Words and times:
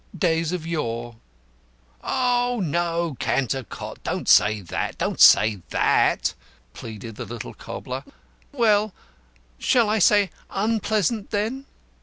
days 0.17 0.51
of 0.51 0.65
yore." 0.65 1.17
"Oh, 2.03 2.59
no, 2.59 3.15
Cantercot. 3.19 4.01
Don't 4.01 4.27
say 4.27 4.59
that; 4.59 4.97
don't 4.97 5.19
say 5.21 5.61
that!" 5.69 6.33
pleaded 6.73 7.17
the 7.17 7.25
little 7.25 7.53
cobbler. 7.53 8.03
"Well, 8.51 8.95
shall 9.59 9.91
I 9.91 9.99
say 9.99 10.31
unpleasant, 10.49 11.29
then?" 11.29 11.67